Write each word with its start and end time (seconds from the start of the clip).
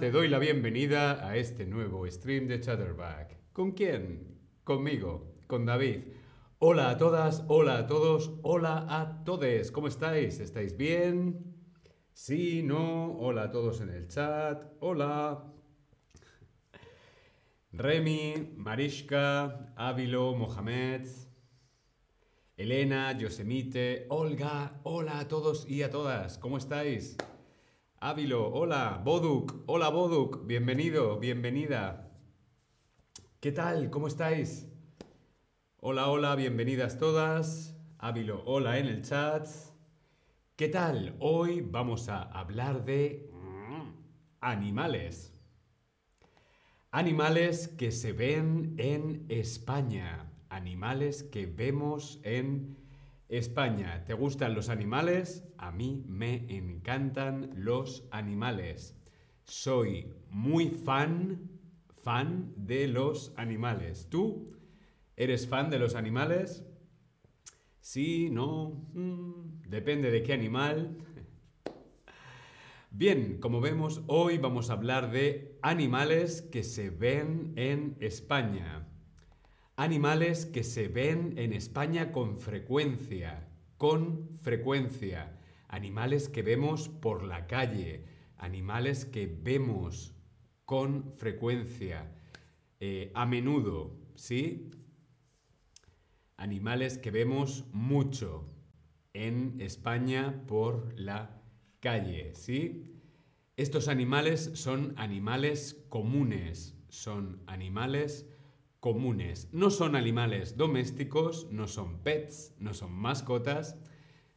Te 0.00 0.10
doy 0.10 0.28
la 0.28 0.38
bienvenida 0.38 1.28
a 1.28 1.36
este 1.36 1.66
nuevo 1.66 2.10
stream 2.10 2.48
de 2.48 2.58
Chatterback. 2.58 3.36
¿Con 3.52 3.72
quién? 3.72 4.40
Conmigo, 4.64 5.34
con 5.46 5.66
David. 5.66 6.04
Hola 6.58 6.88
a 6.88 6.96
todas, 6.96 7.44
hola 7.48 7.76
a 7.76 7.86
todos, 7.86 8.32
hola 8.40 8.86
a 8.88 9.22
todes. 9.24 9.70
¿Cómo 9.70 9.88
estáis? 9.88 10.40
¿Estáis 10.40 10.74
bien? 10.74 11.54
Sí, 12.14 12.62
no, 12.62 13.12
hola 13.18 13.42
a 13.42 13.50
todos 13.50 13.82
en 13.82 13.90
el 13.90 14.08
chat. 14.08 14.64
Hola. 14.80 15.44
Remy, 17.72 18.54
Marishka, 18.56 19.74
Ávilo, 19.76 20.34
Mohamed, 20.34 21.06
Elena, 22.56 23.12
Yosemite, 23.18 24.06
Olga, 24.08 24.80
hola 24.84 25.18
a 25.18 25.28
todos 25.28 25.68
y 25.68 25.82
a 25.82 25.90
todas, 25.90 26.38
¿cómo 26.38 26.56
estáis? 26.56 27.18
Ávilo, 28.02 28.50
hola, 28.54 28.98
Boduk, 29.04 29.64
hola 29.66 29.90
Boduk, 29.90 30.46
bienvenido, 30.46 31.18
bienvenida. 31.18 32.10
¿Qué 33.40 33.52
tal? 33.52 33.90
¿Cómo 33.90 34.06
estáis? 34.06 34.66
Hola, 35.80 36.08
hola, 36.08 36.34
bienvenidas 36.34 36.98
todas. 36.98 37.76
Ávilo, 37.98 38.42
hola 38.46 38.78
en 38.78 38.86
el 38.86 39.02
chat. 39.02 39.46
¿Qué 40.56 40.68
tal? 40.68 41.14
Hoy 41.20 41.60
vamos 41.60 42.08
a 42.08 42.22
hablar 42.22 42.86
de 42.86 43.30
animales. 44.40 45.38
Animales 46.92 47.68
que 47.68 47.92
se 47.92 48.14
ven 48.14 48.76
en 48.78 49.26
España. 49.28 50.32
Animales 50.48 51.22
que 51.22 51.44
vemos 51.44 52.18
en 52.22 52.78
España. 53.30 54.04
¿Te 54.04 54.12
gustan 54.12 54.54
los 54.54 54.68
animales? 54.68 55.44
A 55.56 55.70
mí 55.70 56.04
me 56.08 56.46
encantan 56.48 57.50
los 57.54 58.08
animales. 58.10 58.96
Soy 59.44 60.12
muy 60.30 60.68
fan, 60.68 61.48
fan 62.02 62.52
de 62.56 62.88
los 62.88 63.32
animales. 63.36 64.08
¿Tú? 64.10 64.56
¿Eres 65.16 65.46
fan 65.46 65.70
de 65.70 65.78
los 65.78 65.94
animales? 65.94 66.64
Sí, 67.80 68.30
no, 68.30 68.88
mm, 68.94 69.68
depende 69.68 70.10
de 70.10 70.22
qué 70.24 70.32
animal. 70.32 70.98
Bien, 72.90 73.38
como 73.38 73.60
vemos, 73.60 74.02
hoy 74.08 74.38
vamos 74.38 74.70
a 74.70 74.72
hablar 74.72 75.12
de 75.12 75.56
animales 75.62 76.42
que 76.42 76.64
se 76.64 76.90
ven 76.90 77.52
en 77.54 77.96
España. 78.00 78.89
Animales 79.80 80.44
que 80.44 80.62
se 80.62 80.88
ven 80.88 81.38
en 81.38 81.54
España 81.54 82.12
con 82.12 82.38
frecuencia, 82.38 83.48
con 83.78 84.38
frecuencia. 84.42 85.40
Animales 85.68 86.28
que 86.28 86.42
vemos 86.42 86.90
por 86.90 87.22
la 87.22 87.46
calle, 87.46 88.04
animales 88.36 89.06
que 89.06 89.26
vemos 89.26 90.14
con 90.66 91.14
frecuencia, 91.16 92.12
eh, 92.78 93.10
a 93.14 93.24
menudo, 93.24 93.96
¿sí? 94.16 94.70
animales 96.36 96.98
que 96.98 97.10
vemos 97.10 97.64
mucho 97.72 98.52
en 99.14 99.62
España 99.62 100.44
por 100.46 100.92
la 101.00 101.42
calle, 101.80 102.34
¿sí? 102.34 103.00
Estos 103.56 103.88
animales 103.88 104.50
son 104.52 104.92
animales 104.98 105.86
comunes, 105.88 106.76
son 106.90 107.42
animales 107.46 108.26
comunes. 108.80 109.48
No 109.52 109.70
son 109.70 109.94
animales 109.94 110.56
domésticos, 110.56 111.48
no 111.50 111.68
son 111.68 112.02
pets, 112.02 112.54
no 112.58 112.74
son 112.74 112.92
mascotas, 112.92 113.78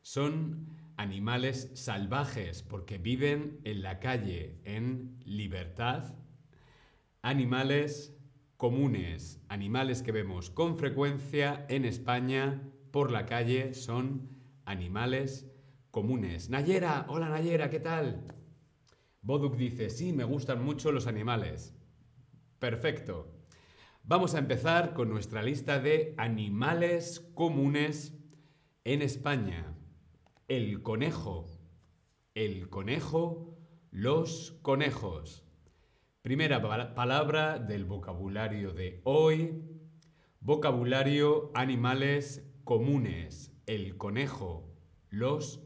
son 0.02 0.68
animales 0.98 1.72
salvajes 1.74 2.62
porque 2.62 2.98
viven 2.98 3.60
en 3.64 3.82
la 3.82 4.00
calle 4.00 4.60
en 4.66 5.18
libertad. 5.26 6.14
Animales 7.22 8.16
comunes, 8.58 9.42
animales 9.48 10.04
que 10.04 10.12
vemos 10.12 10.50
con 10.50 10.78
frecuencia 10.78 11.66
en 11.70 11.86
España 11.86 12.62
por 12.92 13.12
la 13.12 13.26
calle 13.26 13.74
son 13.74 14.30
animales 14.66 15.50
comunes. 15.90 16.50
Nayera, 16.50 17.06
hola 17.08 17.30
Nayera, 17.30 17.70
¿qué 17.70 17.80
tal? 17.80 18.28
Boduk 19.22 19.56
dice, 19.56 19.90
sí, 19.90 20.12
me 20.12 20.26
gustan 20.26 20.64
mucho 20.64 20.92
los 20.92 21.08
animales. 21.08 21.74
Perfecto. 22.60 23.33
Vamos 24.06 24.36
a 24.36 24.40
empezar 24.40 24.94
con 24.94 25.10
nuestra 25.10 25.42
lista 25.42 25.80
de 25.80 26.14
animales 26.18 27.22
comunes 27.36 28.14
en 28.84 29.02
España. 29.02 29.78
El 30.50 30.84
conejo. 30.84 31.46
El 32.36 32.68
conejo, 32.70 33.58
los 33.92 34.60
conejos. 34.62 35.46
Primera 36.22 36.62
palabra 36.94 37.60
del 37.60 37.86
vocabulario 37.86 38.74
de 38.74 39.00
hoy. 39.06 39.64
Vocabulario 40.42 41.52
animales 41.54 42.46
comunes. 42.66 43.54
El 43.68 43.96
conejo. 43.96 44.70
Los 45.08 45.64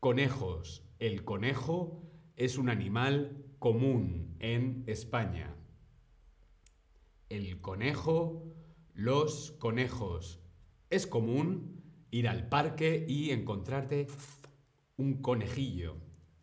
conejos. 0.00 0.84
El 0.98 1.22
conejo 1.22 2.02
es 2.34 2.58
un 2.58 2.70
animal 2.70 3.44
común 3.60 4.34
en 4.40 4.82
España. 4.88 5.57
El 7.28 7.60
conejo, 7.60 8.54
los 8.94 9.52
conejos. 9.52 10.40
Es 10.90 11.06
común 11.06 11.82
ir 12.10 12.28
al 12.28 12.48
parque 12.48 13.04
y 13.06 13.30
encontrarte 13.30 14.06
un 14.96 15.20
conejillo. 15.20 15.96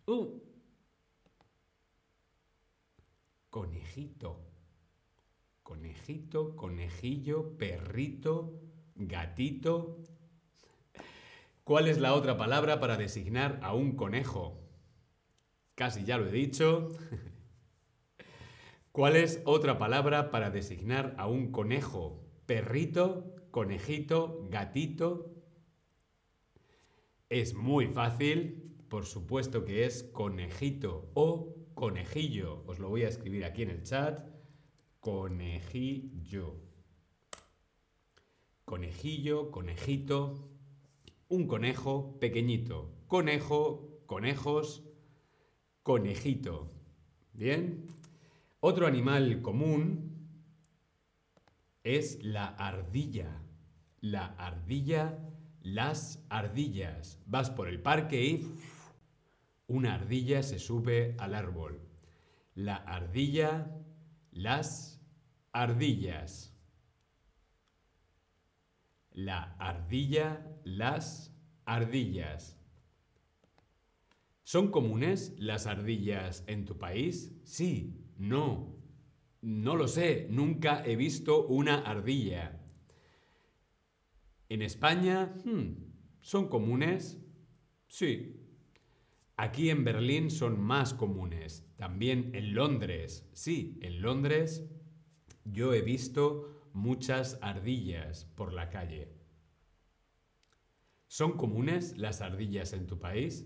Uh, 0.06 0.40
conejito. 3.50 4.42
Conejito, 5.64 6.56
conejillo, 6.56 7.58
perrito, 7.58 8.62
gatito. 8.96 10.04
¿Cuál 11.64 11.88
es 11.88 11.98
la 11.98 12.14
otra 12.14 12.38
palabra 12.38 12.80
para 12.80 12.96
designar 12.96 13.60
a 13.64 13.74
un 13.74 13.96
conejo? 13.96 14.62
Casi 15.74 16.04
ya 16.04 16.20
lo 16.20 16.28
he 16.28 16.32
dicho. 16.32 16.92
¿Cuál 18.96 19.18
es 19.18 19.42
otra 19.44 19.78
palabra 19.78 20.32
para 20.32 20.52
designar 20.52 21.16
a 21.18 21.28
un 21.28 21.52
conejo? 21.52 22.24
Perrito, 22.46 23.36
conejito, 23.52 24.48
gatito. 24.50 25.36
Es 27.28 27.56
muy 27.56 27.88
fácil, 27.88 28.74
por 28.88 29.06
supuesto 29.06 29.66
que 29.66 29.84
es 29.84 30.04
conejito 30.04 31.12
o 31.14 31.58
conejillo. 31.74 32.64
Os 32.68 32.80
lo 32.80 32.88
voy 32.88 33.04
a 33.04 33.10
escribir 33.10 33.44
aquí 33.44 33.64
en 33.64 33.72
el 33.72 33.84
chat. 33.84 34.30
Conejillo. 35.02 36.56
Conejillo, 38.64 39.52
conejito. 39.52 40.48
Un 41.28 41.48
conejo 41.48 42.18
pequeñito. 42.22 42.94
Conejo, 43.08 44.00
conejos, 44.06 44.86
conejito. 45.84 46.72
¿Bien? 47.34 47.95
Otro 48.68 48.88
animal 48.88 49.44
común 49.44 50.28
es 51.84 52.24
la 52.24 52.48
ardilla. 52.48 53.44
La 54.02 54.26
ardilla, 54.26 55.20
las 55.62 56.26
ardillas. 56.30 57.22
Vas 57.28 57.52
por 57.52 57.68
el 57.68 57.80
parque 57.80 58.26
y 58.26 58.52
una 59.68 59.94
ardilla 59.94 60.42
se 60.42 60.58
sube 60.58 61.16
al 61.20 61.36
árbol. 61.36 61.80
La 62.56 62.78
ardilla, 62.78 63.72
las 64.32 65.00
ardillas. 65.52 66.52
La 69.12 69.56
ardilla, 69.60 70.44
las 70.64 71.32
ardillas. 71.66 72.58
¿Son 74.42 74.72
comunes 74.72 75.36
las 75.38 75.68
ardillas 75.68 76.44
en 76.48 76.66
tu 76.66 76.80
país? 76.80 77.32
Sí, 77.44 78.05
no. 78.18 78.76
No 79.42 79.76
lo 79.76 79.88
sé, 79.88 80.28
nunca 80.30 80.84
he 80.86 80.96
visto 80.96 81.46
una 81.48 81.80
ardilla. 81.80 82.62
¿En 84.50 84.62
España? 84.62 85.36
Hmm, 85.44 85.74
¿Son 86.22 86.48
comunes? 86.48 87.22
Sí, 87.88 88.46
Aquí 89.38 89.70
en 89.70 89.84
Berlín 89.84 90.32
son 90.32 90.60
más 90.60 90.94
comunes. 90.94 91.68
También 91.76 92.32
en 92.36 92.54
Londres. 92.54 93.30
Sí, 93.34 93.78
en 93.82 94.02
Londres 94.02 94.66
yo 95.44 95.74
he 95.74 95.82
visto 95.82 96.70
muchas 96.74 97.38
ardillas 97.42 98.26
por 98.36 98.54
la 98.54 98.70
calle. 98.70 99.12
¿Son 101.08 101.34
comunes 101.34 101.98
las 101.98 102.22
ardillas 102.22 102.72
en 102.74 102.88
tu 102.88 102.98
país? 102.98 103.46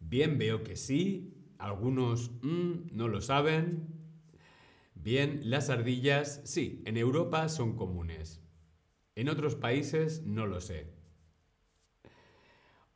Bien, 0.00 0.38
veo 0.38 0.62
que 0.62 0.76
sí. 0.76 1.35
Algunos 1.58 2.30
mm, 2.42 2.96
no 2.96 3.08
lo 3.08 3.20
saben. 3.20 3.88
Bien, 4.94 5.40
las 5.44 5.70
ardillas 5.70 6.40
sí, 6.44 6.82
en 6.86 6.96
Europa 6.96 7.48
son 7.48 7.76
comunes. 7.76 8.42
En 9.14 9.28
otros 9.28 9.54
países 9.54 10.22
no 10.24 10.46
lo 10.46 10.60
sé. 10.60 10.92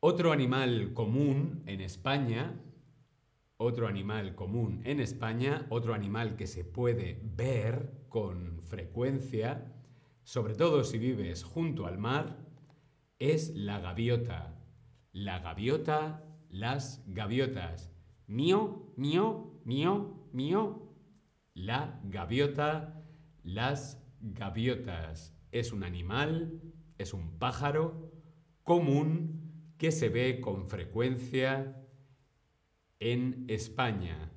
Otro 0.01 0.33
animal 0.33 0.93
común 0.95 1.63
en 1.67 1.81
España 1.81 2.59
otro 3.63 3.89
animal 3.89 4.35
común 4.35 4.81
en 4.85 5.01
España, 5.01 5.67
otro 5.69 5.93
animal 5.93 6.35
que 6.35 6.47
se 6.47 6.65
puede 6.65 7.21
ver 7.23 7.93
con 8.09 8.63
frecuencia, 8.63 9.71
sobre 10.25 10.55
todo 10.55 10.83
si 10.83 10.97
vives 10.97 11.45
junto 11.45 11.85
al 11.87 11.99
mar, 11.99 12.39
es 13.19 13.55
la 13.55 13.79
gaviota. 13.79 14.55
La 15.13 15.41
gaviota, 15.41 16.25
las 16.49 17.05
gaviotas. 17.07 17.90
Mío, 18.31 18.93
mío, 18.95 19.61
mío, 19.65 20.29
mío. 20.33 20.89
La 21.53 22.01
gaviota, 22.05 23.03
las 23.43 24.01
gaviotas. 24.21 25.37
Es 25.51 25.73
un 25.73 25.83
animal, 25.83 26.63
es 26.97 27.13
un 27.13 27.41
pájaro 27.41 28.13
común 28.63 29.75
que 29.79 29.91
se 29.91 30.11
ve 30.11 30.41
con 30.41 30.69
frecuencia 30.69 31.77
en 33.01 33.47
España. 33.49 34.31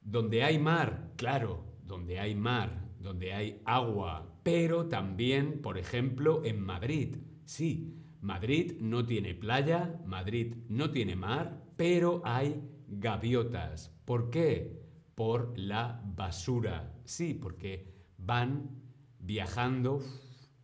Donde 0.00 0.42
hay 0.42 0.58
mar, 0.58 1.12
claro, 1.14 1.78
donde 1.84 2.18
hay 2.18 2.34
mar, 2.34 2.90
donde 2.98 3.32
hay 3.32 3.62
agua, 3.64 4.40
pero 4.42 4.88
también, 4.88 5.62
por 5.62 5.78
ejemplo, 5.78 6.44
en 6.44 6.60
Madrid. 6.60 7.18
Sí, 7.44 7.94
Madrid 8.20 8.72
no 8.80 9.06
tiene 9.06 9.36
playa, 9.36 10.02
Madrid 10.04 10.56
no 10.68 10.90
tiene 10.90 11.14
mar, 11.14 11.62
pero 11.76 12.22
hay 12.24 12.60
gaviotas. 12.88 13.94
¿Por 14.04 14.30
qué? 14.30 14.82
Por 15.14 15.56
la 15.58 16.02
basura. 16.04 16.92
Sí, 17.04 17.34
porque 17.34 17.94
van 18.18 18.70
viajando 19.20 20.02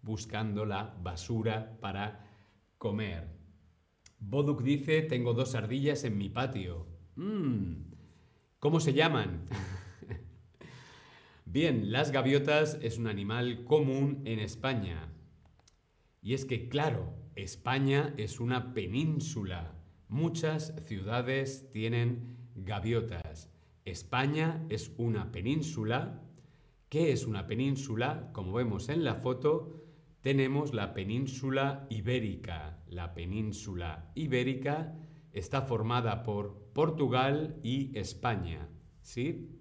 buscando 0.05 0.67
la 0.67 0.95
basura 1.03 1.79
para 1.81 2.31
comer. 2.79 3.29
Boduk 4.21 4.63
dice, 4.63 5.03
tengo 5.03 5.33
dos 5.33 5.55
ardillas 5.55 6.05
en 6.05 6.19
mi 6.19 6.29
patio. 6.29 6.87
Mm, 7.17 7.93
¿Cómo 8.59 8.81
se 8.81 8.93
llaman? 8.93 9.47
Bien, 11.47 11.91
las 11.91 12.11
gaviotas 12.11 12.79
es 12.83 12.99
un 12.99 13.07
animal 13.07 13.65
común 13.65 14.23
en 14.25 14.39
España. 14.39 15.09
Y 16.23 16.35
es 16.35 16.45
que, 16.45 16.69
claro, 16.69 17.15
España 17.35 18.15
es 18.17 18.41
una 18.41 18.75
península. 18.75 19.73
Muchas 20.15 20.73
ciudades 20.87 21.73
tienen 21.73 22.37
gaviotas. 22.55 23.51
España 23.85 24.65
es 24.69 24.93
una 24.97 25.33
península. 25.33 26.23
¿Qué 26.89 27.11
es 27.11 27.27
una 27.27 27.49
península? 27.49 28.31
Como 28.33 28.53
vemos 28.53 28.91
en 28.91 29.03
la 29.03 29.17
foto, 29.17 29.83
tenemos 30.21 30.73
la 30.73 30.95
península 30.95 31.89
ibérica. 31.91 32.79
La 32.87 33.13
península 33.13 34.13
ibérica 34.15 34.97
está 35.33 35.63
formada 35.63 36.23
por 36.23 36.71
Portugal 36.73 37.59
y 37.65 37.91
España. 37.99 38.69
¿Sí? 39.03 39.59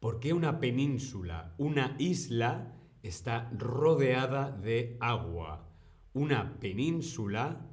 ¿Por 0.00 0.18
qué 0.18 0.32
una 0.32 0.60
península? 0.60 1.54
Una 1.58 1.94
isla 1.98 2.74
está 3.02 3.50
rodeada 3.52 4.50
de 4.50 4.96
agua. 4.98 5.68
Una 6.14 6.58
península 6.58 7.68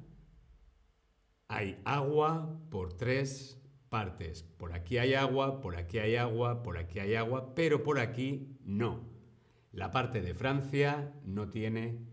hay 1.49 1.81
agua 1.83 2.57
por 2.69 2.93
tres 2.93 3.59
partes. 3.89 4.43
Por 4.43 4.71
aquí 4.71 4.99
hay 4.99 5.15
agua, 5.15 5.59
por 5.59 5.75
aquí 5.75 5.97
hay 5.97 6.15
agua, 6.15 6.63
por 6.63 6.77
aquí 6.77 6.99
hay 6.99 7.15
agua, 7.15 7.53
pero 7.55 7.83
por 7.83 7.99
aquí 7.99 8.55
no. 8.63 9.09
La 9.71 9.91
parte 9.91 10.21
de 10.21 10.35
Francia 10.35 11.13
no 11.25 11.49
tiene 11.49 12.05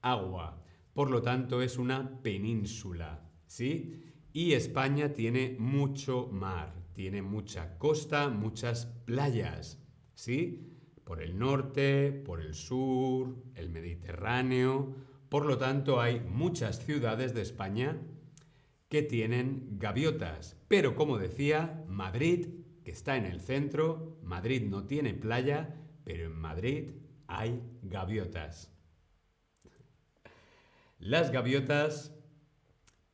agua, 0.00 0.62
por 0.94 1.10
lo 1.10 1.22
tanto 1.22 1.62
es 1.62 1.76
una 1.78 2.22
península, 2.22 3.30
¿sí? 3.46 4.04
Y 4.32 4.54
España 4.54 5.12
tiene 5.12 5.56
mucho 5.58 6.28
mar, 6.32 6.74
tiene 6.94 7.20
mucha 7.22 7.76
costa, 7.78 8.28
muchas 8.30 8.86
playas, 9.04 9.82
¿sí? 10.14 10.72
Por 11.04 11.22
el 11.22 11.38
norte, 11.38 12.12
por 12.12 12.40
el 12.40 12.54
sur, 12.54 13.36
el 13.54 13.68
Mediterráneo, 13.68 14.94
por 15.28 15.44
lo 15.44 15.58
tanto 15.58 16.00
hay 16.00 16.20
muchas 16.20 16.84
ciudades 16.84 17.34
de 17.34 17.42
España 17.42 18.00
que 18.88 19.02
tienen 19.02 19.78
gaviotas, 19.78 20.56
pero 20.68 20.94
como 20.94 21.18
decía, 21.18 21.84
Madrid, 21.88 22.48
que 22.84 22.90
está 22.90 23.16
en 23.16 23.26
el 23.26 23.40
centro, 23.40 24.18
Madrid 24.22 24.62
no 24.62 24.86
tiene 24.86 25.14
playa, 25.14 25.76
pero 26.04 26.24
en 26.24 26.32
Madrid 26.32 26.90
hay 27.26 27.62
gaviotas. 27.82 28.72
Las 30.98 31.30
gaviotas 31.30 32.14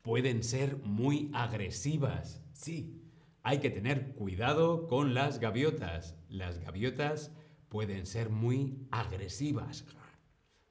pueden 0.03 0.43
ser 0.43 0.77
muy 0.79 1.31
agresivas. 1.35 2.41
Sí, 2.53 3.03
hay 3.43 3.59
que 3.59 3.71
tener 3.71 4.15
cuidado 4.15 4.87
con 4.87 5.13
las 5.13 5.41
gaviotas. 5.41 6.17
Las 6.29 6.61
gaviotas 6.61 7.33
pueden 7.69 8.07
ser 8.07 8.31
muy 8.31 8.87
agresivas. 8.91 9.85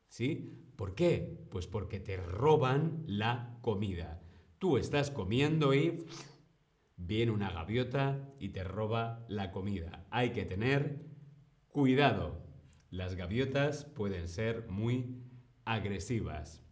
¿Sí? 0.07 0.63
¿Por 0.75 0.95
qué? 0.95 1.45
Pues 1.51 1.67
porque 1.67 1.99
te 1.99 2.17
roban 2.17 3.03
la 3.05 3.57
comida. 3.61 4.22
Tú 4.63 4.77
estás 4.77 5.11
comiendo 5.11 5.73
y 5.73 6.05
viene 6.95 7.33
una 7.33 7.51
gaviota 7.51 8.33
y 8.39 8.47
te 8.47 8.63
roba 8.63 9.25
la 9.27 9.51
comida. 9.51 10.07
Hay 10.09 10.31
que 10.31 10.45
tener 10.45 11.03
Cuidado, 11.67 12.41
las 12.89 13.15
gaviotas 13.15 13.83
pueden 13.83 14.29
ser 14.29 14.69
muy 14.69 15.21
agresivas. 15.65 16.63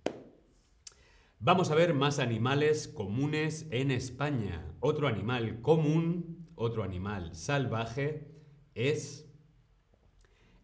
Vamos 1.40 1.70
a 1.70 1.76
ver 1.76 1.94
más 1.94 2.20
animales 2.20 2.88
comunes 2.88 3.68
en 3.72 3.92
España. 3.92 4.74
Otro 4.80 5.10
animal 5.10 5.60
común, 5.60 6.48
otro 6.56 6.84
animal 6.84 7.36
salvaje, 7.36 8.32
es 8.74 9.30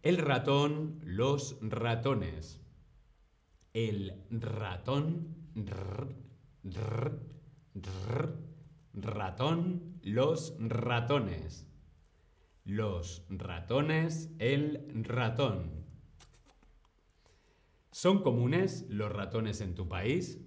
el 0.02 0.18
ratón, 0.18 1.02
los 1.04 1.58
ratones. 1.60 2.62
El 3.74 4.24
ratón, 4.30 5.36
ratón, 8.94 10.00
los 10.04 10.56
ratones. 10.60 11.68
Los 12.66 13.26
ratones, 13.30 14.34
el 14.40 15.04
ratón. 15.06 15.86
¿Son 17.92 18.22
comunes 18.22 18.86
los 18.90 19.12
ratones 19.12 19.62
en 19.62 19.74
tu 19.74 19.88
país? 19.88 20.40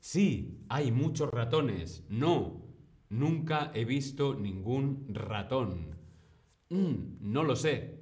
Sí, 0.00 0.64
hay 0.68 0.92
muchos 0.92 1.30
ratones. 1.30 2.04
No, 2.08 2.64
nunca 3.08 3.72
he 3.74 3.84
visto 3.84 4.34
ningún 4.34 5.06
ratón. 5.08 5.96
Mm, 6.70 7.16
no 7.20 7.42
lo 7.42 7.56
sé. 7.56 7.95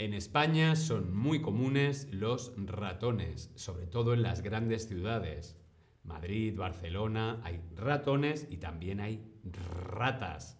En 0.00 0.14
España 0.14 0.76
son 0.76 1.14
muy 1.14 1.42
comunes 1.42 2.08
los 2.10 2.54
ratones, 2.56 3.50
sobre 3.54 3.86
todo 3.86 4.14
en 4.14 4.22
las 4.22 4.40
grandes 4.40 4.88
ciudades. 4.88 5.58
Madrid, 6.04 6.56
Barcelona, 6.56 7.38
hay 7.44 7.60
ratones 7.76 8.46
y 8.48 8.56
también 8.56 9.00
hay 9.00 9.30
ratas 9.44 10.58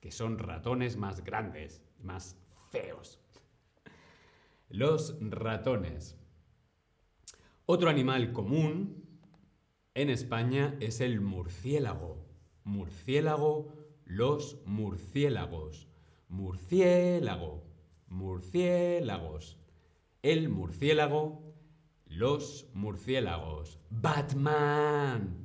que 0.00 0.10
son 0.10 0.38
ratones 0.38 0.96
más 0.96 1.22
grandes, 1.22 1.82
más 2.00 2.38
feos. 2.70 3.20
Los 4.70 5.18
ratones. 5.20 6.16
Otro 7.66 7.90
animal 7.90 8.32
común 8.32 9.04
en 9.92 10.08
España 10.08 10.74
es 10.80 11.02
el 11.02 11.20
murciélago. 11.20 12.24
Murciélago, 12.64 13.74
los 14.06 14.62
murciélagos. 14.64 15.86
Murciélago, 16.28 17.63
murciélagos. 18.14 19.58
El 20.22 20.48
murciélago, 20.48 21.42
los 22.06 22.70
murciélagos. 22.72 23.80
Batman. 23.90 25.44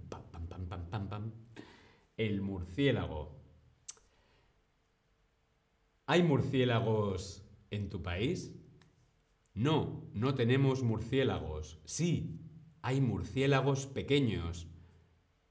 el 2.15 2.41
murciélago. 2.41 3.39
¿Hay 6.05 6.21
murciélagos 6.23 7.43
en 7.71 7.89
tu 7.89 8.03
país? 8.03 8.53
No, 9.53 10.03
no 10.13 10.35
tenemos 10.35 10.83
murciélagos. 10.83 11.79
Sí, 11.85 12.39
hay 12.81 12.99
murciélagos 12.99 13.87
pequeños. 13.87 14.67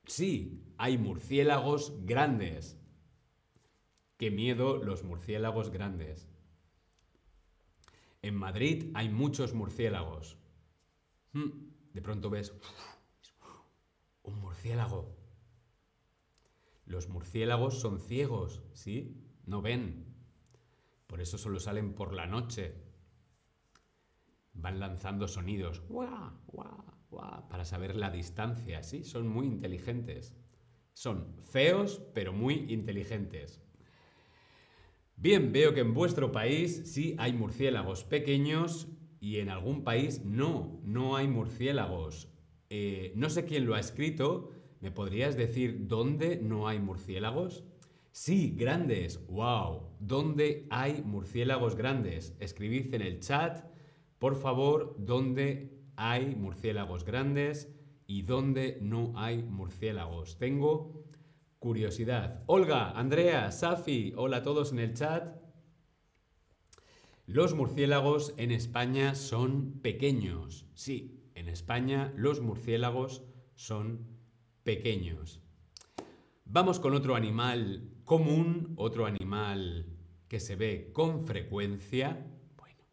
Sí, 0.06 0.62
hay 0.76 0.98
murciélagos 0.98 1.94
grandes. 2.04 2.78
Qué 4.18 4.30
miedo 4.30 4.76
los 4.76 5.04
murciélagos 5.04 5.70
grandes. 5.70 6.28
En 8.22 8.34
Madrid 8.34 8.90
hay 8.94 9.08
muchos 9.08 9.54
murciélagos. 9.54 10.38
Hmm, 11.32 11.50
de 11.92 12.02
pronto 12.02 12.30
ves 12.30 12.52
un 14.22 14.40
murciélago. 14.40 15.16
Los 16.84 17.08
murciélagos 17.08 17.80
son 17.80 18.00
ciegos, 18.00 18.62
¿sí? 18.72 19.22
No 19.44 19.62
ven. 19.62 20.06
Por 21.06 21.20
eso 21.20 21.38
solo 21.38 21.60
salen 21.60 21.94
por 21.94 22.12
la 22.12 22.26
noche. 22.26 22.74
Van 24.52 24.80
lanzando 24.80 25.28
sonidos 25.28 25.82
para 27.48 27.64
saber 27.64 27.94
la 27.94 28.10
distancia, 28.10 28.82
¿sí? 28.82 29.04
Son 29.04 29.28
muy 29.28 29.46
inteligentes. 29.46 30.34
Son 30.92 31.36
feos, 31.44 32.02
pero 32.14 32.32
muy 32.32 32.66
inteligentes. 32.72 33.62
Bien, 35.20 35.50
veo 35.50 35.74
que 35.74 35.80
en 35.80 35.94
vuestro 35.94 36.30
país 36.30 36.82
sí 36.84 37.16
hay 37.18 37.32
murciélagos 37.32 38.04
pequeños 38.04 38.86
y 39.18 39.38
en 39.38 39.48
algún 39.48 39.82
país 39.82 40.24
no, 40.24 40.80
no 40.84 41.16
hay 41.16 41.26
murciélagos. 41.26 42.28
Eh, 42.70 43.12
no 43.16 43.28
sé 43.28 43.44
quién 43.44 43.66
lo 43.66 43.74
ha 43.74 43.80
escrito. 43.80 44.50
¿Me 44.80 44.92
podrías 44.92 45.36
decir 45.36 45.88
dónde 45.88 46.36
no 46.36 46.68
hay 46.68 46.78
murciélagos? 46.78 47.64
Sí, 48.12 48.54
grandes. 48.56 49.26
¡Wow! 49.26 49.88
¿Dónde 49.98 50.68
hay 50.70 51.02
murciélagos 51.04 51.74
grandes? 51.74 52.36
Escribid 52.38 52.94
en 52.94 53.02
el 53.02 53.18
chat, 53.18 53.64
por 54.20 54.36
favor, 54.36 54.94
dónde 55.00 55.80
hay 55.96 56.36
murciélagos 56.36 57.04
grandes 57.04 57.74
y 58.06 58.22
dónde 58.22 58.78
no 58.82 59.14
hay 59.16 59.42
murciélagos. 59.42 60.38
Tengo 60.38 61.02
curiosidad. 61.58 62.42
Olga, 62.46 62.92
Andrea, 62.92 63.50
Safi, 63.50 64.12
hola 64.16 64.38
a 64.38 64.42
todos 64.42 64.72
en 64.72 64.78
el 64.78 64.94
chat. 64.94 65.36
Los 67.26 67.54
murciélagos 67.54 68.32
en 68.36 68.52
España 68.52 69.14
son 69.14 69.80
pequeños. 69.80 70.66
Sí, 70.74 71.30
en 71.34 71.48
España 71.48 72.12
los 72.16 72.40
murciélagos 72.40 73.22
son 73.54 74.06
pequeños. 74.62 75.42
Vamos 76.44 76.80
con 76.80 76.94
otro 76.94 77.16
animal 77.16 77.90
común, 78.04 78.72
otro 78.76 79.04
animal 79.04 79.86
que 80.28 80.40
se 80.40 80.56
ve 80.56 80.90
con 80.92 81.26
frecuencia. 81.26 82.26
Bueno, 82.56 82.84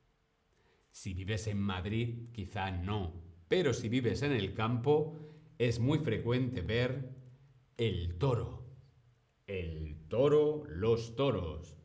si 0.92 1.14
vives 1.14 1.48
en 1.48 1.60
Madrid, 1.60 2.30
quizá 2.34 2.72
no, 2.72 3.14
pero 3.48 3.74
si 3.74 3.88
vives 3.88 4.24
en 4.24 4.34
el 4.34 4.54
campo, 4.54 5.16
es 5.58 5.80
muy 5.80 6.00
frecuente 6.00 6.62
ver 6.62 7.15
el 7.78 8.18
toro. 8.18 8.64
El 9.48 10.08
toro, 10.08 10.64
los 10.68 11.16
toros. 11.16 11.76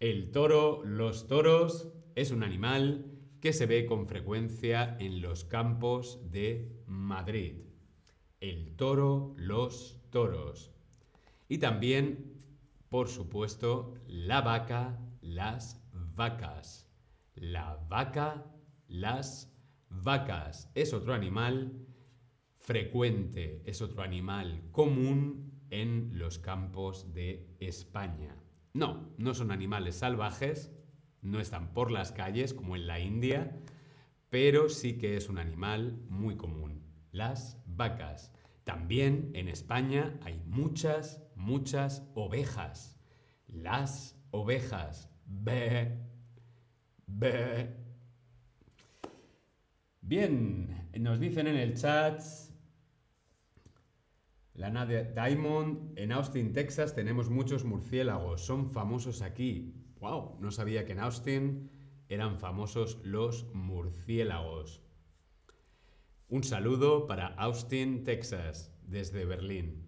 El 0.00 0.30
toro, 0.32 0.82
los 0.84 1.26
toros, 1.28 1.92
es 2.16 2.32
un 2.32 2.42
animal 2.42 3.06
que 3.40 3.52
se 3.52 3.66
ve 3.66 3.86
con 3.86 4.06
frecuencia 4.06 4.96
en 4.98 5.22
los 5.22 5.44
campos 5.44 6.18
de 6.30 6.82
Madrid. 6.86 7.62
El 8.40 8.74
toro, 8.76 9.34
los 9.36 10.00
toros. 10.10 10.72
Y 11.48 11.58
también, 11.58 12.42
por 12.88 13.08
supuesto, 13.08 13.94
la 14.08 14.40
vaca, 14.40 14.98
las 15.20 15.80
vacas. 15.92 16.88
La 17.36 17.78
vaca, 17.88 18.44
las 18.88 19.44
vacas. 19.44 19.59
Es 20.74 20.92
otro 20.92 21.14
animal 21.14 21.86
frecuente, 22.58 23.62
es 23.64 23.80
otro 23.80 24.02
animal 24.02 24.62
común 24.72 25.62
en 25.70 26.18
los 26.18 26.38
campos 26.38 27.12
de 27.12 27.54
España. 27.60 28.34
No, 28.72 29.14
no 29.18 29.34
son 29.34 29.52
animales 29.52 29.96
salvajes, 29.96 30.72
no 31.22 31.38
están 31.38 31.72
por 31.74 31.90
las 31.90 32.12
calles 32.12 32.54
como 32.54 32.76
en 32.76 32.86
la 32.86 32.98
India, 32.98 33.60
pero 34.30 34.68
sí 34.68 34.98
que 34.98 35.16
es 35.16 35.28
un 35.28 35.38
animal 35.38 36.00
muy 36.08 36.36
común, 36.36 36.82
las 37.12 37.62
vacas. 37.66 38.32
También 38.64 39.30
en 39.34 39.48
España 39.48 40.18
hay 40.22 40.42
muchas, 40.46 41.22
muchas 41.36 42.08
ovejas. 42.14 42.98
Las 43.46 44.16
ovejas. 44.30 45.08
Be, 45.24 45.98
be. 47.06 47.89
Bien, 50.10 50.90
nos 50.98 51.20
dicen 51.20 51.46
en 51.46 51.54
el 51.54 51.74
chat 51.74 52.20
Lana 54.54 54.84
Diamond, 54.84 55.96
en 55.96 56.10
Austin, 56.10 56.52
Texas, 56.52 56.96
tenemos 56.96 57.30
muchos 57.30 57.64
murciélagos. 57.64 58.44
Son 58.44 58.72
famosos 58.72 59.22
aquí. 59.22 59.72
¡Wow! 60.00 60.38
No 60.40 60.50
sabía 60.50 60.84
que 60.84 60.94
en 60.94 60.98
Austin 60.98 61.70
eran 62.08 62.40
famosos 62.40 62.98
los 63.04 63.54
murciélagos. 63.54 64.82
Un 66.28 66.42
saludo 66.42 67.06
para 67.06 67.28
Austin, 67.28 68.02
Texas, 68.02 68.76
desde 68.82 69.24
Berlín. 69.24 69.86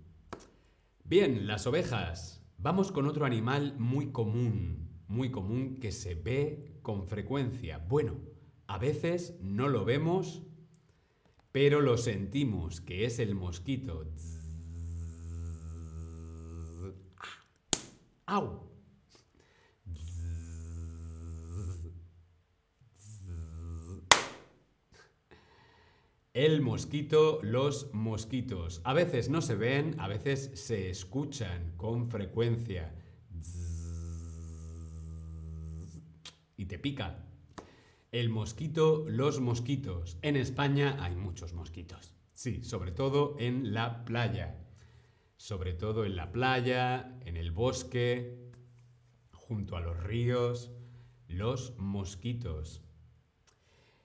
Bien, 1.02 1.49
las 1.49 1.67
ovejas. 1.67 2.47
Vamos 2.59 2.93
con 2.93 3.09
otro 3.09 3.26
animal 3.26 3.75
muy 3.76 4.12
común, 4.12 4.88
muy 5.09 5.33
común 5.33 5.81
que 5.81 5.91
se 5.91 6.14
ve 6.14 6.79
con 6.81 7.09
frecuencia. 7.09 7.79
Bueno, 7.79 8.32
a 8.73 8.79
veces 8.79 9.37
no 9.43 9.69
lo 9.69 9.85
vemos, 9.85 10.41
pero 11.52 11.83
lo 11.83 11.99
sentimos, 11.99 12.81
que 12.81 13.05
es 13.05 13.19
el 13.19 13.35
mosquito. 13.35 14.07
¡Au! 18.25 18.62
El 26.33 26.62
mosquito, 26.62 27.41
los 27.43 27.93
mosquitos. 27.93 28.81
A 28.85 28.95
veces 28.95 29.29
no 29.29 29.43
se 29.43 29.55
ven, 29.55 30.00
a 30.00 30.09
veces 30.09 30.50
se 30.55 30.88
escuchan 30.88 31.75
con 31.76 32.09
frecuencia. 32.09 32.95
Y 36.57 36.64
te 36.64 36.79
pica. 36.79 37.32
El 38.12 38.28
mosquito, 38.28 39.04
los 39.09 39.40
mosquitos. 39.40 40.19
En 40.23 40.37
España 40.37 40.97
hay 41.00 41.16
muchos 41.16 41.52
mosquitos. 41.52 42.14
Sí, 42.33 42.62
sobre 42.62 42.92
todo 42.92 43.37
en 43.40 43.75
la 43.75 44.04
playa 44.04 44.62
sobre 45.42 45.73
todo 45.73 46.04
en 46.04 46.14
la 46.14 46.31
playa, 46.31 47.19
en 47.26 47.37
el 47.37 47.50
bosque, 47.50 48.38
junto 49.33 49.76
a 49.76 49.81
los 49.81 50.00
ríos, 50.00 50.71
los 51.26 51.76
mosquitos. 51.78 52.81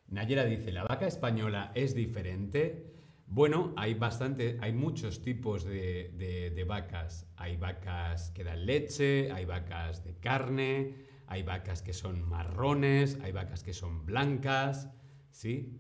Nayera 0.08 0.46
dice, 0.46 0.72
¿la 0.72 0.84
vaca 0.84 1.06
española 1.06 1.72
es 1.76 1.94
diferente? 1.94 2.92
Bueno, 3.28 3.72
hay 3.78 3.94
bastante, 3.94 4.58
hay 4.62 4.74
muchos 4.74 5.22
tipos 5.22 5.64
de, 5.64 6.12
de, 6.56 6.64
vacas. 6.64 7.28
Hay 7.36 7.56
vacas 7.56 8.32
que 8.32 8.44
dan 8.44 8.66
leche, 8.66 9.32
hay 9.32 9.46
vacas 9.46 10.04
de 10.04 10.16
carne, 10.16 10.96
hay 11.28 11.44
vacas 11.44 11.82
que 11.82 11.94
son 11.94 12.28
marrones, 12.28 13.18
hay 13.22 13.32
vacas 13.32 13.64
que 13.64 13.74
son 13.74 14.06
blancas, 14.06 14.90
¿sí? 15.30 15.78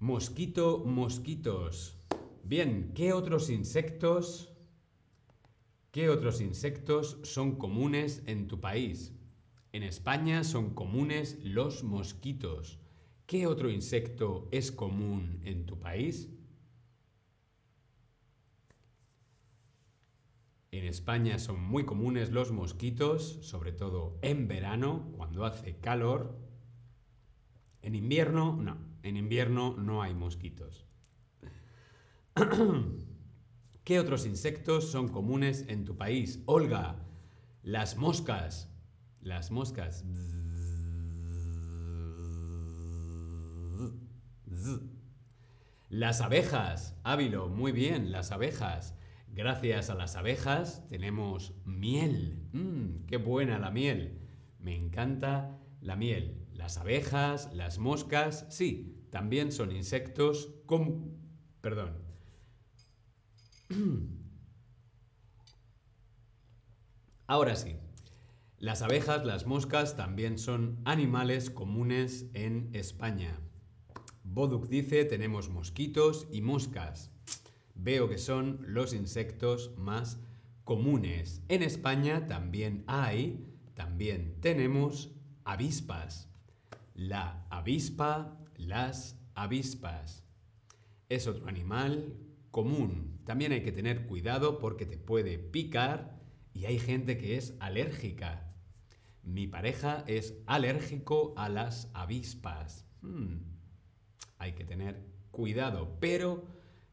Mosquito, 0.00 0.82
mosquitos. 0.84 1.96
Bien, 2.42 2.92
¿qué 2.94 3.12
otros 3.12 3.48
insectos? 3.48 4.52
¿Qué 5.92 6.08
otros 6.08 6.40
insectos 6.40 7.18
son 7.22 7.56
comunes 7.56 8.22
en 8.26 8.48
tu 8.48 8.60
país? 8.60 9.12
En 9.72 9.84
España 9.84 10.42
son 10.42 10.74
comunes 10.74 11.38
los 11.44 11.84
mosquitos. 11.84 12.80
¿Qué 13.26 13.46
otro 13.46 13.70
insecto 13.70 14.48
es 14.50 14.72
común 14.72 15.40
en 15.44 15.64
tu 15.64 15.78
país? 15.78 16.28
En 20.72 20.86
España 20.86 21.38
son 21.38 21.62
muy 21.62 21.84
comunes 21.84 22.30
los 22.30 22.50
mosquitos, 22.50 23.40
sobre 23.42 23.72
todo 23.72 24.18
en 24.22 24.48
verano, 24.48 25.12
cuando 25.18 25.44
hace 25.44 25.76
calor. 25.76 26.38
En 27.82 27.94
invierno, 27.94 28.56
no. 28.56 28.78
En 29.02 29.18
invierno 29.18 29.76
no 29.76 30.02
hay 30.02 30.14
mosquitos. 30.14 30.86
¿Qué 33.84 34.00
otros 34.00 34.24
insectos 34.24 34.90
son 34.90 35.08
comunes 35.08 35.66
en 35.68 35.84
tu 35.84 35.98
país? 35.98 36.42
Olga, 36.46 37.04
las 37.62 37.98
moscas. 37.98 38.70
Las 39.20 39.50
moscas. 39.50 40.06
Las 45.90 46.22
abejas. 46.22 46.98
Ávilo, 47.02 47.50
muy 47.50 47.72
bien, 47.72 48.10
las 48.10 48.32
abejas. 48.32 48.94
Gracias 49.34 49.88
a 49.88 49.94
las 49.94 50.16
abejas 50.16 50.86
tenemos 50.88 51.54
miel. 51.64 52.48
Mm, 52.52 53.06
¡Qué 53.06 53.16
buena 53.16 53.58
la 53.58 53.70
miel! 53.70 54.18
Me 54.58 54.76
encanta 54.76 55.58
la 55.80 55.96
miel. 55.96 56.46
Las 56.52 56.76
abejas, 56.76 57.50
las 57.54 57.78
moscas, 57.78 58.44
sí, 58.50 59.06
también 59.10 59.50
son 59.50 59.72
insectos 59.72 60.50
con... 60.66 61.16
Perdón. 61.62 61.96
Ahora 67.26 67.56
sí. 67.56 67.76
Las 68.58 68.82
abejas, 68.82 69.24
las 69.24 69.46
moscas 69.46 69.96
también 69.96 70.38
son 70.38 70.78
animales 70.84 71.48
comunes 71.48 72.26
en 72.34 72.68
España. 72.74 73.40
Boduk 74.24 74.68
dice, 74.68 75.06
tenemos 75.06 75.48
mosquitos 75.48 76.28
y 76.30 76.42
moscas. 76.42 77.11
Veo 77.74 78.08
que 78.08 78.18
son 78.18 78.60
los 78.66 78.92
insectos 78.92 79.72
más 79.76 80.20
comunes. 80.64 81.42
En 81.48 81.62
España 81.62 82.26
también 82.26 82.84
hay, 82.86 83.46
también 83.74 84.40
tenemos 84.40 85.14
avispas. 85.44 86.28
La 86.94 87.46
avispa, 87.50 88.38
las 88.56 89.18
avispas. 89.34 90.24
Es 91.08 91.26
otro 91.26 91.48
animal 91.48 92.16
común. 92.50 93.20
También 93.24 93.52
hay 93.52 93.62
que 93.62 93.72
tener 93.72 94.06
cuidado 94.06 94.58
porque 94.58 94.86
te 94.86 94.98
puede 94.98 95.38
picar 95.38 96.20
y 96.54 96.66
hay 96.66 96.78
gente 96.78 97.18
que 97.18 97.36
es 97.36 97.56
alérgica. 97.60 98.52
Mi 99.22 99.46
pareja 99.46 100.04
es 100.06 100.34
alérgico 100.46 101.34
a 101.36 101.48
las 101.48 101.90
avispas. 101.94 102.86
Hmm. 103.00 103.38
Hay 104.38 104.52
que 104.52 104.64
tener 104.64 105.06
cuidado, 105.30 105.96
pero 106.00 106.44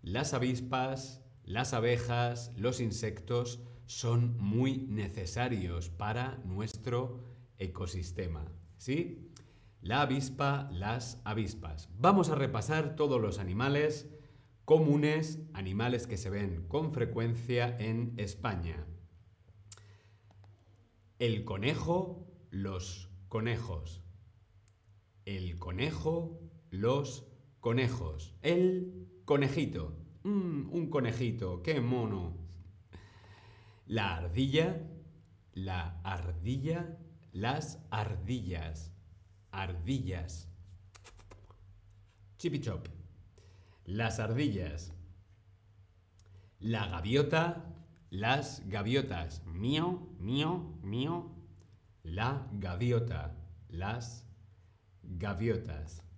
las 0.02 0.34
avispas, 0.34 1.24
las 1.44 1.74
abejas, 1.74 2.52
los 2.56 2.80
insectos 2.80 3.62
son 3.86 4.38
muy 4.38 4.86
necesarios 4.88 5.90
para 5.90 6.38
nuestro 6.46 7.24
ecosistema. 7.58 8.46
¿Sí? 8.78 9.32
La 9.82 10.02
avispa, 10.02 10.70
las 10.72 11.22
avispas. 11.24 11.90
Vamos 11.98 12.30
a 12.30 12.36
repasar 12.36 12.96
todos 12.96 13.20
los 13.20 13.40
animales 13.40 14.10
comunes, 14.66 15.40
animales 15.54 16.06
que 16.06 16.18
se 16.18 16.30
ven 16.30 16.68
con 16.68 16.94
frecuencia 16.94 17.76
en 17.80 18.14
España. 18.18 18.86
El 21.18 21.44
conejo, 21.44 22.28
los 22.52 23.10
conejos. 23.28 24.04
El 25.26 25.58
conejo, 25.58 26.40
los 26.70 27.26
conejos. 27.60 28.36
El 28.44 29.09
conejito. 29.30 29.96
Mm, 30.24 30.72
un 30.72 30.90
conejito, 30.90 31.62
qué 31.62 31.80
mono. 31.80 32.36
La 33.86 34.16
ardilla, 34.16 34.82
la 35.54 36.02
ardilla, 36.04 36.98
las 37.32 37.78
ardillas. 37.92 38.92
Ardillas. 39.52 40.50
Chipichop. 42.40 42.88
Las 43.86 44.20
ardillas. 44.20 44.94
La 46.60 46.88
gaviota, 46.88 47.76
las 48.10 48.68
gaviotas. 48.68 49.46
Mío, 49.46 50.10
mío, 50.18 50.76
mío. 50.82 51.36
La 52.02 52.48
gaviota, 52.54 53.36
las 53.68 54.26
gaviotas. 55.04 56.09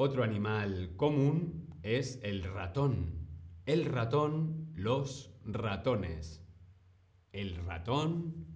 Otro 0.00 0.22
animal 0.22 0.92
común 0.94 1.74
es 1.82 2.20
el 2.22 2.44
ratón. 2.44 3.26
El 3.66 3.84
ratón, 3.84 4.70
los 4.76 5.34
ratones. 5.44 6.40
El 7.32 7.56
ratón, 7.56 8.46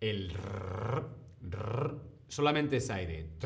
el 0.00 0.32
solamente 2.28 2.78
es 2.78 2.88
aire. 2.88 3.36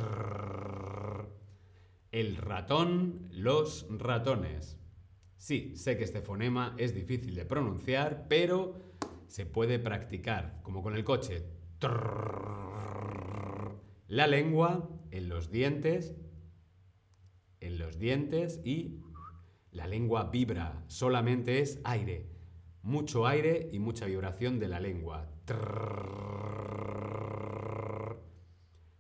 El 2.13 2.37
ratón, 2.37 3.27
los 3.33 3.89
ratones. 3.91 4.79
Sí, 5.37 5.75
sé 5.75 5.99
que 5.99 6.05
este 6.05 6.23
fonema 6.23 6.77
es 6.79 6.95
difícil 6.95 7.35
de 7.35 7.45
pronunciar, 7.45 8.27
pero 8.29 8.79
se 9.27 9.47
puede 9.47 9.81
practicar, 9.81 10.61
como 10.62 10.81
con 10.81 10.95
el 10.95 11.03
coche. 11.03 11.43
La 14.12 14.27
lengua 14.27 14.90
en 15.11 15.31
los 15.31 15.51
dientes, 15.51 16.14
en 17.61 17.79
los 17.79 17.98
dientes 17.98 18.61
y 18.62 19.01
la 19.70 19.87
lengua 19.87 20.25
vibra, 20.25 20.85
solamente 20.87 21.61
es 21.61 21.81
aire. 21.85 22.29
Mucho 22.83 23.27
aire 23.27 23.70
y 23.72 23.79
mucha 23.79 24.05
vibración 24.05 24.59
de 24.59 24.68
la 24.68 24.81
lengua. 24.81 25.31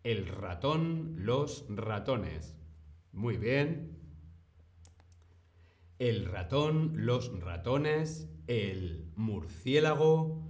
El 0.02 0.28
ratón, 0.28 1.16
los 1.18 1.66
ratones. 1.68 2.56
Muy 3.12 3.36
bien. 3.36 3.98
El 5.98 6.24
ratón, 6.24 7.04
los 7.04 7.38
ratones. 7.38 8.30
El 8.46 9.12
murciélago, 9.16 10.42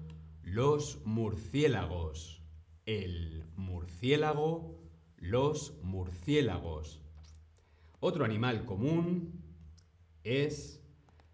los 0.45 1.05
murciélagos. 1.05 2.42
El 2.85 3.45
murciélago, 3.57 4.79
los 5.17 5.81
murciélagos. 5.83 7.01
Otro 8.01 8.25
animal 8.25 8.65
común 8.65 9.45
es 10.25 10.83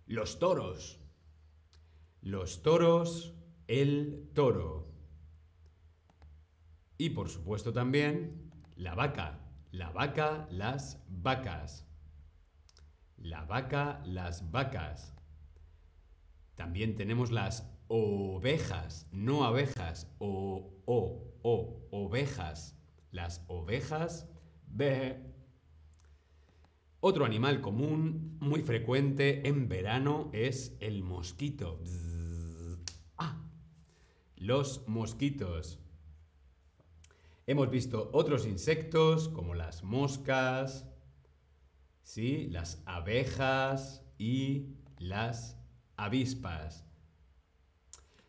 los 0.06 0.38
toros. 0.38 1.00
Los 2.20 2.62
toros, 2.62 3.34
el 3.66 4.28
toro. 4.34 4.92
Y 6.98 7.10
por 7.10 7.30
supuesto 7.30 7.72
también 7.72 8.50
la 8.76 8.94
vaca. 8.94 9.40
La 9.70 9.90
vaca, 9.90 10.46
las 10.50 11.02
vacas. 11.08 11.86
La 13.16 13.44
vaca, 13.44 14.02
las 14.04 14.50
vacas. 14.50 15.14
También 16.56 16.94
tenemos 16.94 17.30
las 17.30 17.70
ovejas, 17.88 19.06
no 19.12 19.44
abejas, 19.44 20.12
o, 20.18 20.72
o, 20.84 21.27
o, 21.42 21.86
ovejas. 21.90 22.76
Las 23.10 23.44
ovejas, 23.48 24.28
b. 24.66 25.18
Otro 27.00 27.24
animal 27.24 27.60
común, 27.60 28.36
muy 28.40 28.62
frecuente 28.62 29.46
en 29.48 29.68
verano, 29.68 30.30
es 30.32 30.76
el 30.80 31.04
mosquito. 31.04 31.80
Ah, 33.16 33.40
los 34.36 34.86
mosquitos. 34.88 35.78
Hemos 37.46 37.70
visto 37.70 38.10
otros 38.12 38.46
insectos 38.46 39.28
como 39.28 39.54
las 39.54 39.82
moscas, 39.82 40.86
¿sí? 42.02 42.48
las 42.50 42.82
abejas 42.84 44.04
y 44.18 44.74
las 44.98 45.56
avispas. 45.96 46.87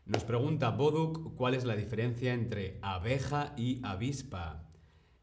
Nos 0.10 0.24
pregunta 0.24 0.72
Boduk 0.72 1.36
cuál 1.36 1.54
es 1.54 1.66
la 1.66 1.76
diferencia 1.76 2.34
entre 2.34 2.80
abeja 2.82 3.54
y 3.56 3.80
avispa. 3.84 4.68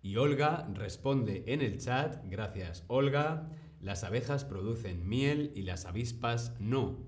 Y 0.00 0.14
Olga 0.14 0.68
responde 0.74 1.42
en 1.48 1.60
el 1.60 1.78
chat, 1.78 2.22
gracias 2.30 2.84
Olga, 2.86 3.50
las 3.80 4.04
abejas 4.04 4.44
producen 4.44 5.08
miel 5.08 5.50
y 5.56 5.62
las 5.62 5.86
avispas 5.86 6.54
no. 6.60 7.00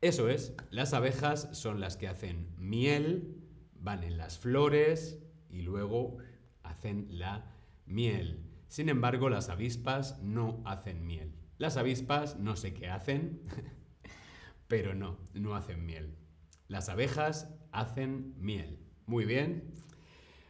Eso 0.00 0.28
es, 0.28 0.52
las 0.70 0.94
abejas 0.94 1.48
son 1.52 1.78
las 1.78 1.96
que 1.96 2.08
hacen 2.08 2.52
miel, 2.58 3.36
van 3.78 4.02
en 4.02 4.18
las 4.18 4.40
flores, 4.40 5.22
y 5.50 5.62
luego 5.62 6.16
hacen 6.64 7.06
la 7.08 7.52
miel. 7.86 8.50
Sin 8.66 8.88
embargo, 8.88 9.28
las 9.28 9.48
avispas 9.48 10.20
no 10.24 10.60
hacen 10.64 11.06
miel. 11.06 11.36
Las 11.56 11.76
avispas 11.76 12.36
no 12.40 12.56
sé 12.56 12.74
qué 12.74 12.88
hacen, 12.88 13.42
pero 14.66 14.92
no, 14.96 15.18
no 15.34 15.54
hacen 15.54 15.86
miel. 15.86 16.23
Las 16.68 16.88
abejas 16.88 17.50
hacen 17.72 18.34
miel. 18.38 18.78
Muy 19.06 19.24
bien. 19.24 19.74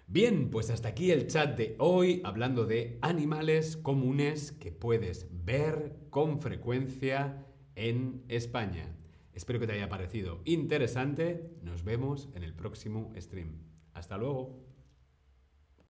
Bien, 0.06 0.50
pues 0.50 0.70
hasta 0.70 0.88
aquí 0.88 1.10
el 1.10 1.26
chat 1.26 1.56
de 1.56 1.76
hoy 1.78 2.20
hablando 2.24 2.66
de 2.66 2.98
animales 3.00 3.76
comunes 3.76 4.52
que 4.52 4.70
puedes 4.70 5.26
ver 5.44 5.96
con 6.10 6.40
frecuencia 6.40 7.46
en 7.74 8.22
España. 8.28 8.94
Espero 9.32 9.58
que 9.58 9.66
te 9.66 9.72
haya 9.72 9.88
parecido 9.88 10.40
interesante. 10.44 11.50
Nos 11.62 11.82
vemos 11.82 12.28
en 12.34 12.44
el 12.44 12.54
próximo 12.54 13.12
stream. 13.16 13.58
Hasta 13.92 14.16
luego. 14.16 14.63